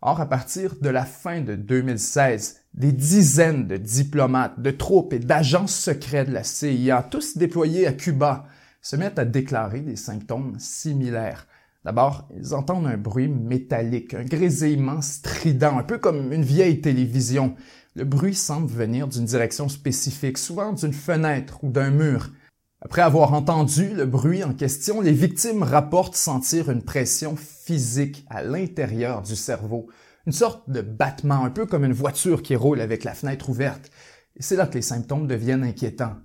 [0.00, 5.18] Or, à partir de la fin de 2016, des dizaines de diplomates, de troupes et
[5.18, 8.46] d'agents secrets de la CIA, tous déployés à Cuba,
[8.80, 11.46] se mettent à déclarer des symptômes similaires.
[11.84, 17.54] D'abord, ils entendent un bruit métallique, un grésillement strident, un peu comme une vieille télévision.
[17.94, 22.30] Le bruit semble venir d'une direction spécifique, souvent d'une fenêtre ou d'un mur.
[22.80, 28.42] Après avoir entendu le bruit en question, les victimes rapportent sentir une pression physique à
[28.42, 29.88] l'intérieur du cerveau,
[30.26, 33.90] une sorte de battement, un peu comme une voiture qui roule avec la fenêtre ouverte.
[34.40, 36.16] C'est là que les symptômes deviennent inquiétants.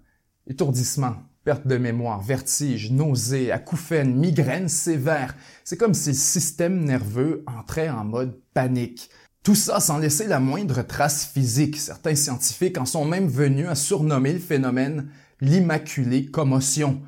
[0.48, 1.15] Étourdissement,
[1.50, 5.36] perte de mémoire, vertige, nausées, acouphènes, migraines sévères.
[5.64, 9.10] C'est comme si le système nerveux entrait en mode panique.
[9.42, 11.78] Tout ça sans laisser la moindre trace physique.
[11.78, 15.10] Certains scientifiques en sont même venus à surnommer le phénomène
[15.42, 17.02] l'immaculée commotion.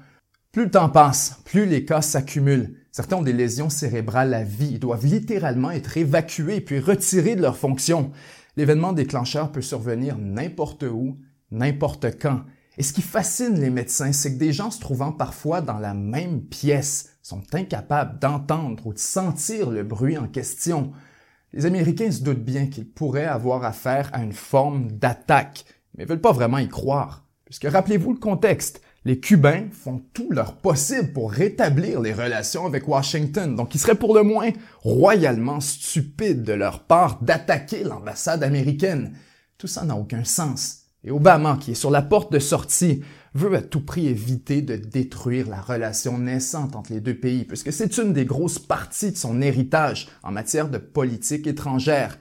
[0.51, 2.79] Plus le temps passe, plus les cas s'accumulent.
[2.91, 7.43] Certains ont des lésions cérébrales à vie, ils doivent littéralement être évacués puis retirés de
[7.43, 8.11] leur fonction.
[8.57, 11.19] L'événement déclencheur peut survenir n'importe où,
[11.51, 12.41] n'importe quand.
[12.77, 15.93] Et ce qui fascine les médecins, c'est que des gens se trouvant parfois dans la
[15.93, 20.91] même pièce sont incapables d'entendre ou de sentir le bruit en question.
[21.53, 25.65] Les Américains se doutent bien qu'ils pourraient avoir affaire à une forme d'attaque,
[25.97, 27.25] mais veulent pas vraiment y croire.
[27.43, 32.87] Puisque rappelez-vous le contexte, les Cubains font tout leur possible pour rétablir les relations avec
[32.87, 39.17] Washington, donc il serait pour le moins royalement stupide de leur part d'attaquer l'ambassade américaine.
[39.57, 40.80] Tout ça n'a aucun sens.
[41.03, 43.01] Et Obama, qui est sur la porte de sortie,
[43.33, 47.73] veut à tout prix éviter de détruire la relation naissante entre les deux pays, puisque
[47.73, 52.19] c'est une des grosses parties de son héritage en matière de politique étrangère.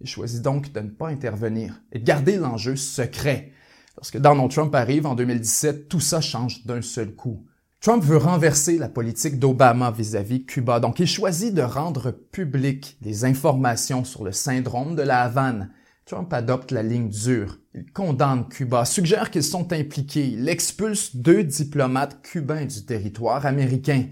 [0.00, 3.52] Il choisit donc de ne pas intervenir et de garder l'enjeu secret.
[3.96, 7.44] Lorsque Donald Trump arrive en 2017, tout ça change d'un seul coup.
[7.80, 13.24] Trump veut renverser la politique d'Obama vis-à-vis Cuba, donc il choisit de rendre publiques des
[13.24, 15.70] informations sur le syndrome de la Havane,
[16.08, 17.58] Trump adopte la ligne dure.
[17.74, 20.26] Il condamne Cuba, suggère qu'ils sont impliqués.
[20.26, 24.06] Il expulse deux diplomates cubains du territoire américain.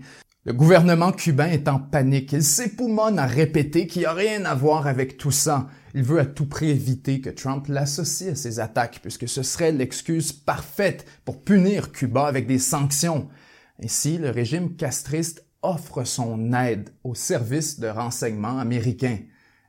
[0.44, 2.34] Le gouvernement cubain est en panique.
[2.34, 5.68] Il s'époumonne à répéter qu'il n'y a rien à voir avec tout ça.
[5.94, 9.72] Il veut à tout prix éviter que Trump l'associe à ses attaques, puisque ce serait
[9.72, 13.30] l'excuse parfaite pour punir Cuba avec des sanctions.
[13.82, 19.16] Ainsi, le régime castriste offre son aide au service de renseignement américain.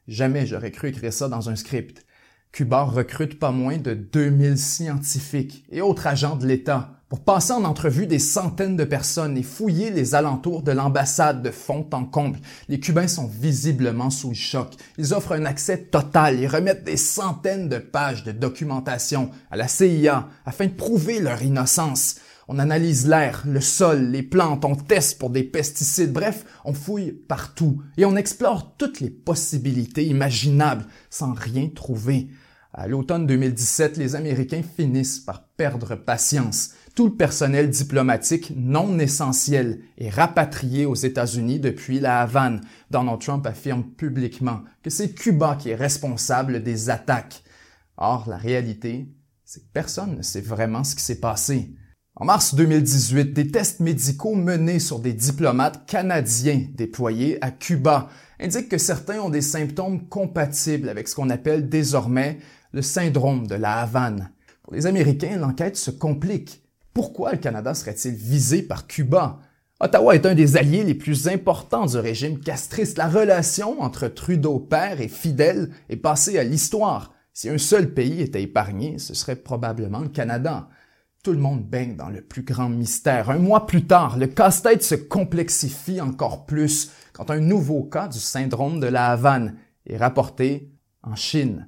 [0.09, 2.05] Jamais j'aurais cru écrire ça dans un script.
[2.51, 7.63] Cuba recrute pas moins de 2000 scientifiques et autres agents de l'État pour passer en
[7.63, 12.39] entrevue des centaines de personnes et fouiller les alentours de l'ambassade de fond en comble.
[12.67, 14.73] Les Cubains sont visiblement sous le choc.
[14.97, 19.69] Ils offrent un accès total et remettent des centaines de pages de documentation à la
[19.69, 22.15] CIA afin de prouver leur innocence.
[22.49, 27.11] On analyse l'air, le sol, les plantes, on teste pour des pesticides, bref, on fouille
[27.11, 32.29] partout et on explore toutes les possibilités imaginables sans rien trouver.
[32.73, 36.71] À l'automne 2017, les Américains finissent par perdre patience.
[36.95, 42.61] Tout le personnel diplomatique non essentiel est rapatrié aux États-Unis depuis la Havane.
[42.91, 47.43] Donald Trump affirme publiquement que c'est Cuba qui est responsable des attaques.
[47.97, 49.11] Or, la réalité,
[49.43, 51.73] c'est que personne ne sait vraiment ce qui s'est passé.
[52.19, 58.69] En mars 2018, des tests médicaux menés sur des diplomates canadiens déployés à Cuba indiquent
[58.69, 62.39] que certains ont des symptômes compatibles avec ce qu'on appelle désormais
[62.71, 64.31] le syndrome de la Havane.
[64.63, 66.63] Pour les Américains, l'enquête se complique.
[66.91, 69.37] Pourquoi le Canada serait-il visé par Cuba?
[69.79, 72.97] Ottawa est un des alliés les plus importants du régime castriste.
[72.97, 77.13] La relation entre Trudeau père et Fidel est passée à l'histoire.
[77.31, 80.67] Si un seul pays était épargné, ce serait probablement le Canada.
[81.27, 83.29] Tout le monde baigne dans le plus grand mystère.
[83.29, 88.17] Un mois plus tard, le casse-tête se complexifie encore plus quand un nouveau cas du
[88.17, 90.71] syndrome de la Havane est rapporté
[91.03, 91.67] en Chine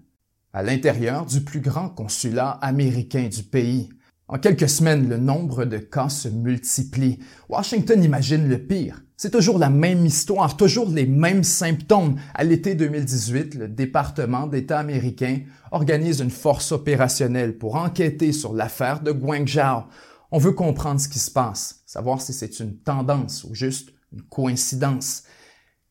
[0.53, 3.89] à l'intérieur du plus grand consulat américain du pays.
[4.31, 7.17] En quelques semaines, le nombre de cas se multiplie.
[7.49, 9.01] Washington imagine le pire.
[9.17, 12.15] C'est toujours la même histoire, toujours les mêmes symptômes.
[12.35, 15.39] À l'été 2018, le département d'État américain
[15.71, 19.85] organise une force opérationnelle pour enquêter sur l'affaire de Guangzhou.
[20.29, 24.21] On veut comprendre ce qui se passe, savoir si c'est une tendance ou juste une
[24.21, 25.23] coïncidence.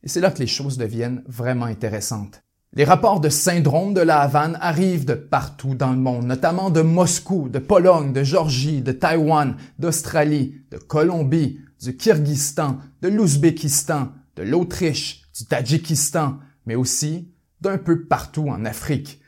[0.05, 2.45] Et c'est là que les choses deviennent vraiment intéressantes.
[2.75, 6.83] Les rapports de syndrome de la Havane arrivent de partout dans le monde, notamment de
[6.83, 14.43] Moscou, de Pologne, de Georgie, de Taïwan, d'Australie, de Colombie, du Kyrgyzstan, de l'Ouzbékistan, de
[14.43, 19.21] l'Autriche, du Tadjikistan, mais aussi d'un peu partout en Afrique.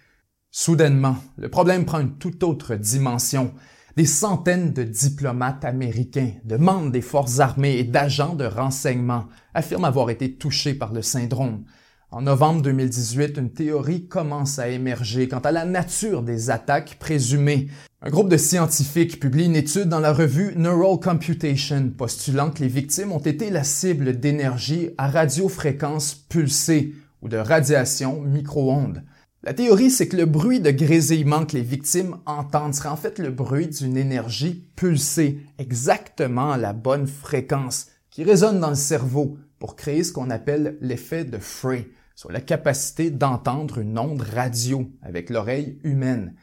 [0.50, 3.54] Soudainement, le problème prend une toute autre dimension.
[3.96, 9.86] Des centaines de diplomates américains, de membres des forces armées et d'agents de renseignement affirment
[9.86, 11.64] avoir été touchés par le syndrome.
[12.12, 17.68] En novembre 2018, une théorie commence à émerger quant à la nature des attaques présumées.
[18.02, 22.68] Un groupe de scientifiques publie une étude dans la revue Neural Computation postulant que les
[22.68, 29.04] victimes ont été la cible d'énergie à radiofréquence pulsée ou de radiation micro-ondes.
[29.44, 33.20] La théorie, c'est que le bruit de grésillement que les victimes entendent serait en fait
[33.20, 39.38] le bruit d'une énergie pulsée, exactement à la bonne fréquence, qui résonne dans le cerveau
[39.60, 41.86] pour créer ce qu'on appelle l'effet de Frey
[42.20, 46.34] sur la capacité d'entendre une onde radio avec l'oreille humaine.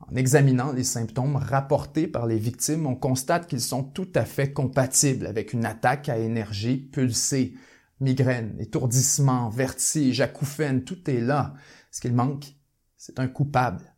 [0.00, 4.52] En examinant les symptômes rapportés par les victimes, on constate qu'ils sont tout à fait
[4.52, 7.54] compatibles avec une attaque à énergie pulsée.
[7.98, 11.54] Migraine, étourdissement, vertige, acouphène, tout est là.
[11.90, 12.54] Ce qu'il manque,
[12.98, 13.91] c'est un coupable.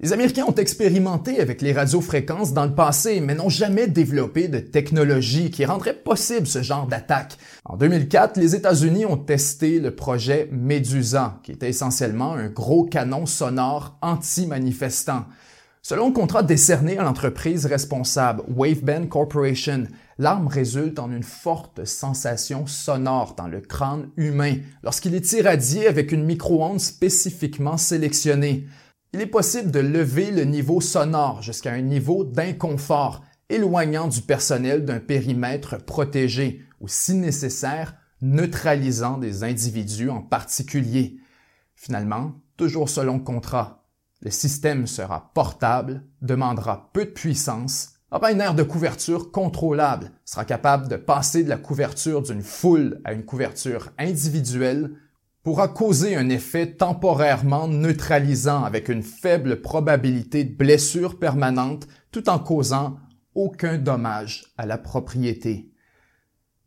[0.00, 4.60] Les Américains ont expérimenté avec les radiofréquences dans le passé, mais n'ont jamais développé de
[4.60, 7.36] technologie qui rendrait possible ce genre d'attaque.
[7.64, 13.26] En 2004, les États-Unis ont testé le projet Medusa, qui était essentiellement un gros canon
[13.26, 15.24] sonore anti-manifestant.
[15.82, 22.68] Selon le contrat décerné à l'entreprise responsable Waveband Corporation, l'arme résulte en une forte sensation
[22.68, 28.68] sonore dans le crâne humain lorsqu'il est irradié avec une micro-onde spécifiquement sélectionnée.
[29.14, 34.84] Il est possible de lever le niveau sonore jusqu'à un niveau d'inconfort, éloignant du personnel
[34.84, 41.16] d'un périmètre protégé ou, si nécessaire, neutralisant des individus en particulier.
[41.74, 43.86] Finalement, toujours selon contrat,
[44.20, 50.44] le système sera portable, demandera peu de puissance, aura une aire de couverture contrôlable, sera
[50.44, 54.90] capable de passer de la couverture d'une foule à une couverture individuelle
[55.42, 62.38] pourra causer un effet temporairement neutralisant avec une faible probabilité de blessure permanente tout en
[62.38, 62.98] causant
[63.34, 65.70] aucun dommage à la propriété.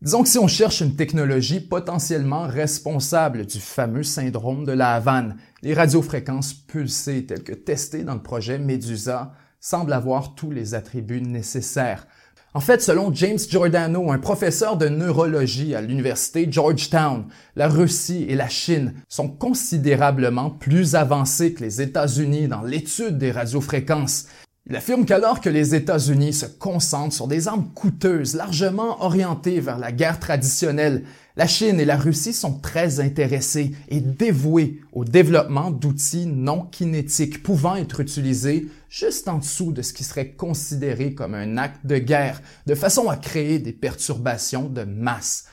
[0.01, 5.37] Disons que si on cherche une technologie potentiellement responsable du fameux syndrome de la Havane,
[5.61, 11.21] les radiofréquences pulsées telles que testées dans le projet Medusa semblent avoir tous les attributs
[11.21, 12.07] nécessaires
[12.53, 18.35] en fait, selon James Giordano, un professeur de neurologie à l'université Georgetown, la Russie et
[18.35, 24.25] la Chine sont considérablement plus avancés que les États-Unis dans l'étude des radiofréquences.
[24.69, 29.79] Il affirme qu'alors que les États-Unis se concentrent sur des armes coûteuses largement orientées vers
[29.79, 31.03] la guerre traditionnelle,
[31.37, 37.41] la Chine et la Russie sont très intéressées et dévouées au développement d'outils non kinétiques
[37.41, 41.97] pouvant être utilisés juste en dessous de ce qui serait considéré comme un acte de
[41.97, 45.45] guerre, de façon à créer des perturbations de masse.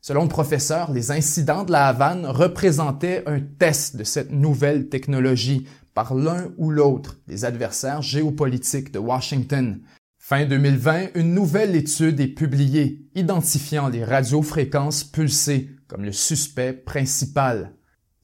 [0.00, 5.66] Selon le professeur, les incidents de la Havane représentaient un test de cette nouvelle technologie
[5.94, 9.80] par l'un ou l'autre des adversaires géopolitiques de Washington.
[10.26, 17.74] Fin 2020, une nouvelle étude est publiée identifiant les radiofréquences pulsées comme le suspect principal.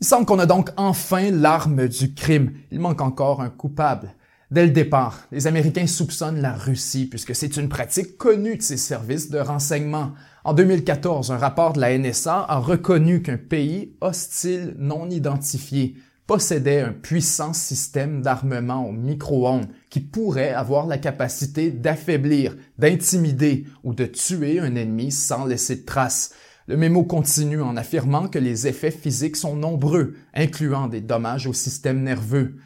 [0.00, 2.54] Il semble qu'on a donc enfin l'arme du crime.
[2.70, 4.14] Il manque encore un coupable.
[4.50, 8.78] Dès le départ, les Américains soupçonnent la Russie puisque c'est une pratique connue de ses
[8.78, 10.12] services de renseignement.
[10.44, 15.96] En 2014, un rapport de la NSA a reconnu qu'un pays hostile non identifié
[16.30, 23.94] possédait un puissant système d'armement au micro-ondes qui pourrait avoir la capacité d'affaiblir, d'intimider ou
[23.94, 26.32] de tuer un ennemi sans laisser de traces.
[26.68, 31.52] Le mémo continue en affirmant que les effets physiques sont nombreux, incluant des dommages au
[31.52, 32.58] système nerveux.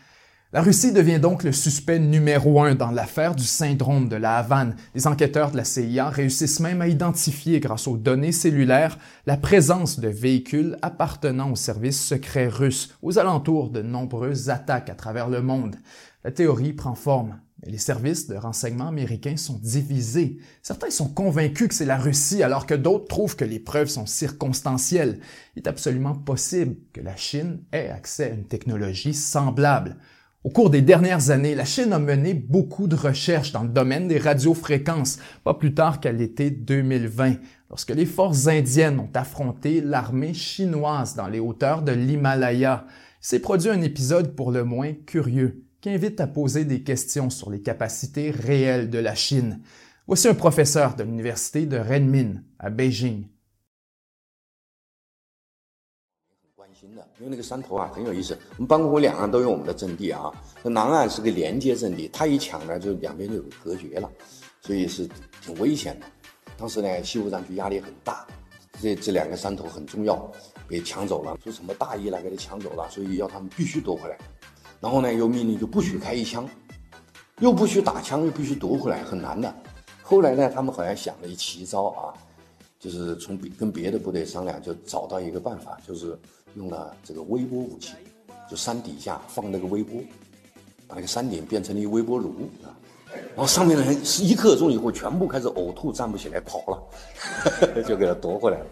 [0.54, 4.76] La Russie devient donc le suspect numéro un dans l'affaire du syndrome de la Havane.
[4.94, 9.98] Les enquêteurs de la CIA réussissent même à identifier, grâce aux données cellulaires, la présence
[9.98, 15.42] de véhicules appartenant au service secret russe aux alentours de nombreuses attaques à travers le
[15.42, 15.74] monde.
[16.22, 17.40] La théorie prend forme.
[17.64, 20.38] Mais les services de renseignement américains sont divisés.
[20.62, 24.06] Certains sont convaincus que c'est la Russie alors que d'autres trouvent que les preuves sont
[24.06, 25.18] circonstancielles.
[25.56, 29.96] Il est absolument possible que la Chine ait accès à une technologie semblable.
[30.44, 34.08] Au cours des dernières années, la Chine a mené beaucoup de recherches dans le domaine
[34.08, 37.36] des radiofréquences, pas plus tard qu'à l'été 2020,
[37.70, 42.84] lorsque les forces indiennes ont affronté l'armée chinoise dans les hauteurs de l'Himalaya.
[43.22, 47.50] s'est produit un épisode pour le moins curieux, qui invite à poser des questions sur
[47.50, 49.62] les capacités réelles de la Chine.
[50.06, 53.28] Voici un professeur de l'université de Renmin à Beijing
[57.24, 60.30] 因为那个山头啊很有意思，我们邦国两岸都有我们的阵地啊。
[60.62, 64.10] 那南岸是个连接阵地，他一抢呢，就两边就有隔绝了，
[64.60, 65.08] 所以是
[65.40, 66.06] 挺危险的。
[66.58, 68.26] 当时呢，西部战区压力很大，
[68.78, 70.30] 这这两个山头很重要，
[70.68, 74.18] 被抢走了，说什么大意了，给他抢走了，所以要他们必须夺回来。
[74.78, 76.46] 然后呢，又命令就不许开一枪，
[77.38, 79.54] 又不许打枪，又必须夺回来，很难的。
[80.02, 82.12] 后来呢，他们好像想了一奇招啊。
[82.80, 86.18] 就是从跟别的部队商量，就找到一个办法，就是
[86.56, 87.94] 用了这个微波武器，
[88.48, 90.00] 就山底下放那个微波，
[90.86, 92.70] 把那个山顶变成了一微波炉啊，
[93.34, 98.66] 然后上面的人是一刻钟以后全部开始呕吐，站不起来跑了，就给他夺回来了。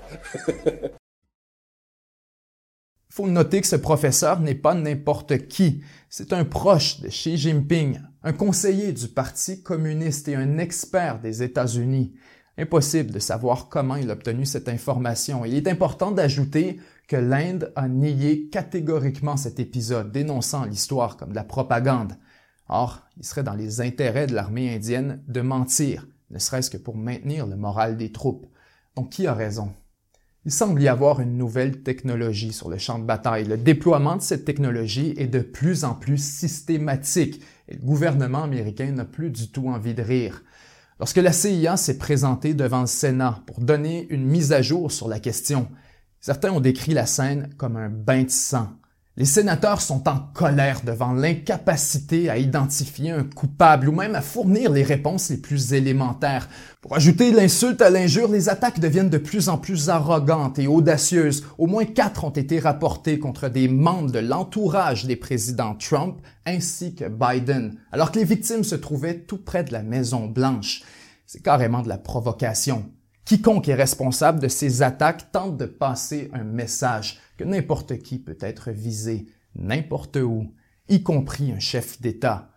[3.15, 5.83] faut noter que ce professeur n'est pas n'importe qui.
[6.09, 11.43] C'est un proche de Xi Jinping, un conseiller du Parti communiste et un expert des
[11.43, 12.15] États-Unis.
[12.57, 15.45] Impossible de savoir comment il a obtenu cette information.
[15.45, 21.35] Il est important d'ajouter que l'Inde a nié catégoriquement cet épisode, dénonçant l'histoire comme de
[21.35, 22.15] la propagande.
[22.69, 26.97] Or, il serait dans les intérêts de l'armée indienne de mentir, ne serait-ce que pour
[26.97, 28.47] maintenir le moral des troupes.
[28.97, 29.73] Donc qui a raison?
[30.45, 33.45] Il semble y avoir une nouvelle technologie sur le champ de bataille.
[33.45, 38.91] Le déploiement de cette technologie est de plus en plus systématique et le gouvernement américain
[38.91, 40.43] n'a plus du tout envie de rire.
[40.99, 45.09] Lorsque la CIA s'est présentée devant le Sénat pour donner une mise à jour sur
[45.09, 45.69] la question,
[46.23, 48.69] certains ont décrit la scène comme un bain de sang.
[49.19, 54.73] Les sénateurs sont en colère devant l'incapacité à identifier un coupable ou même à fournir
[54.73, 56.49] les réponses les plus élémentaires.
[56.81, 61.45] Pour ajouter l'insulte à l'injure, les attaques deviennent de plus en plus arrogantes et audacieuses.
[61.59, 66.17] Au moins quatre ont été rapportées contre des membres de l'entourage des présidents Trump
[66.47, 70.85] ainsi que Biden, alors que les victimes se trouvaient tout près de la Maison Blanche.
[71.27, 72.91] C'est carrément de la provocation.
[73.25, 78.39] Quiconque est responsable de ces attaques tente de passer un message que n'importe qui peut
[78.41, 80.53] être visé, n'importe où,
[80.89, 82.52] y compris un chef d'État.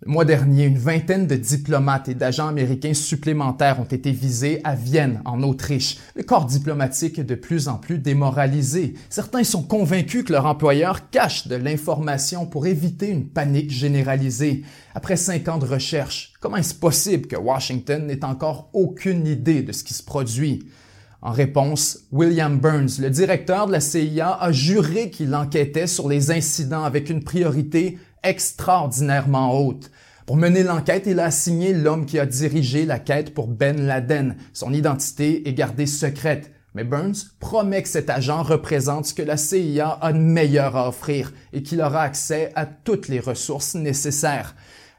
[0.00, 4.76] Le mois dernier, une vingtaine de diplomates et d'agents américains supplémentaires ont été visés à
[4.76, 5.98] Vienne, en Autriche.
[6.14, 8.94] Le corps diplomatique est de plus en plus démoralisé.
[9.10, 14.62] Certains sont convaincus que leur employeur cache de l'information pour éviter une panique généralisée.
[14.94, 19.72] Après cinq ans de recherche, comment est-ce possible que Washington n'ait encore aucune idée de
[19.72, 20.68] ce qui se produit?
[21.20, 26.30] En réponse, William Burns, le directeur de la CIA, a juré qu'il enquêtait sur les
[26.30, 29.90] incidents avec une priorité extraordinairement haute.
[30.26, 34.36] Pour mener l'enquête, il a assigné l'homme qui a dirigé la quête pour Ben Laden.
[34.52, 36.52] Son identité est gardée secrète.
[36.74, 40.88] Mais Burns promet que cet agent représente ce que la CIA a de meilleur à
[40.88, 44.54] offrir et qu'il aura accès à toutes les ressources nécessaires.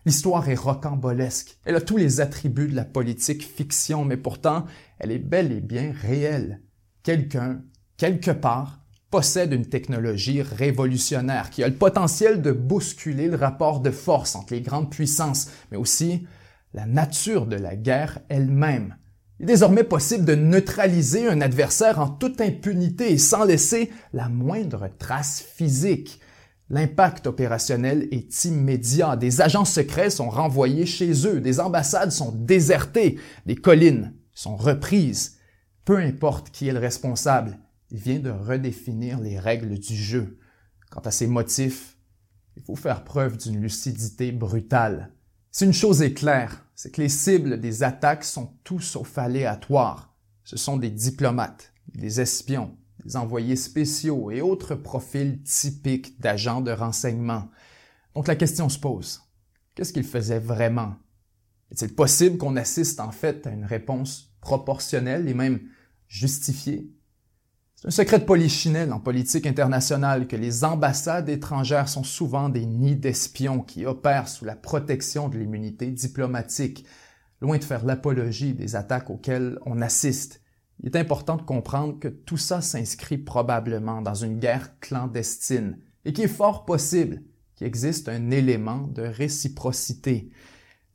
[0.05, 1.59] L'histoire est rocambolesque.
[1.65, 4.65] Elle a tous les attributs de la politique fiction, mais pourtant,
[4.97, 6.61] elle est bel et bien réelle.
[7.03, 7.61] Quelqu'un,
[7.97, 8.78] quelque part,
[9.11, 14.53] possède une technologie révolutionnaire qui a le potentiel de bousculer le rapport de force entre
[14.53, 16.27] les grandes puissances, mais aussi
[16.73, 18.95] la nature de la guerre elle-même.
[19.39, 24.27] Il est désormais possible de neutraliser un adversaire en toute impunité et sans laisser la
[24.27, 26.19] moindre trace physique.
[26.69, 29.15] L'impact opérationnel est immédiat.
[29.15, 35.37] Des agents secrets sont renvoyés chez eux, des ambassades sont désertées, des collines sont reprises.
[35.85, 37.57] Peu importe qui est le responsable,
[37.91, 40.39] il vient de redéfinir les règles du jeu.
[40.91, 41.97] Quant à ses motifs,
[42.55, 45.13] il faut faire preuve d'une lucidité brutale.
[45.51, 50.15] Si une chose est claire, c'est que les cibles des attaques sont tout sauf aléatoires.
[50.43, 56.71] Ce sont des diplomates, des espions, des envoyés spéciaux et autres profils typiques d'agents de
[56.71, 57.49] renseignement.
[58.13, 59.21] Donc la question se pose.
[59.75, 60.95] Qu'est-ce qu'ils faisaient vraiment?
[61.71, 65.61] Est-il possible qu'on assiste en fait à une réponse proportionnelle et même
[66.07, 66.91] justifiée?
[67.81, 72.65] C'est un secret de polichinelle en politique internationale que les ambassades étrangères sont souvent des
[72.65, 76.85] nids d'espions qui opèrent sous la protection de l'immunité diplomatique,
[77.39, 80.41] loin de faire l'apologie des attaques auxquelles on assiste.
[80.81, 86.11] Il est important de comprendre que tout ça s'inscrit probablement dans une guerre clandestine et
[86.11, 87.23] qu'il est fort possible
[87.55, 90.31] qu'il existe un élément de réciprocité.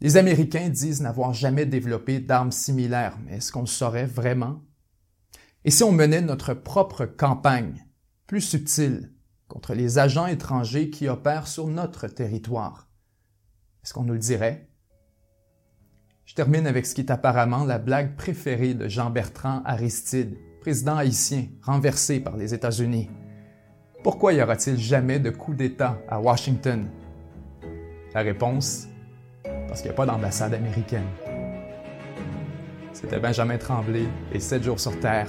[0.03, 4.61] Les Américains disent n'avoir jamais développé d'armes similaires, mais est-ce qu'on le saurait vraiment?
[5.67, 7.87] Et si on menait notre propre campagne,
[8.27, 9.13] plus subtile,
[9.49, 12.89] contre les agents étrangers qui opèrent sur notre territoire?
[13.83, 14.69] Est-ce qu'on nous le dirait?
[16.27, 21.47] Je termine avec ce qui est apparemment la blague préférée de Jean-Bertrand Aristide, président haïtien
[21.63, 23.09] renversé par les États-Unis.
[24.03, 26.91] Pourquoi y aura-t-il jamais de coup d'État à Washington?
[28.13, 28.87] La réponse,
[29.67, 31.09] parce qu'il n'y a pas d'ambassade américaine.
[32.93, 35.29] C'était Benjamin Tremblay et 7 jours sur Terre.